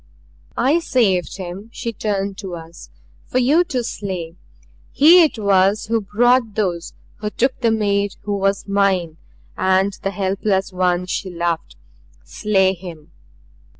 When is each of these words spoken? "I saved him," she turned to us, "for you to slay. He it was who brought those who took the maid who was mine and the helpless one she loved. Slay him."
"I 0.57 0.79
saved 0.79 1.37
him," 1.37 1.69
she 1.71 1.93
turned 1.93 2.35
to 2.39 2.55
us, 2.55 2.89
"for 3.27 3.37
you 3.37 3.63
to 3.65 3.83
slay. 3.83 4.33
He 4.91 5.21
it 5.21 5.37
was 5.37 5.85
who 5.89 6.01
brought 6.01 6.55
those 6.55 6.95
who 7.17 7.29
took 7.29 7.59
the 7.59 7.69
maid 7.69 8.15
who 8.23 8.35
was 8.35 8.67
mine 8.67 9.17
and 9.55 9.93
the 10.01 10.09
helpless 10.09 10.73
one 10.73 11.05
she 11.05 11.29
loved. 11.29 11.75
Slay 12.23 12.73
him." 12.73 13.11